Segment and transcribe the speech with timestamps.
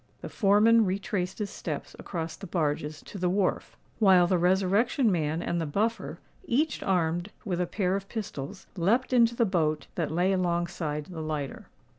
[0.21, 5.43] The foreman retraced his steps across the barges to the wharf; while the Resurrection Man
[5.43, 10.09] and the Buffer, each armed with a pair of pistols, leapt into the boat, that
[10.09, 11.67] lay alongside the lighter.